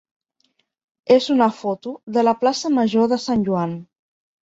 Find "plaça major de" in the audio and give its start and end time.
2.43-3.25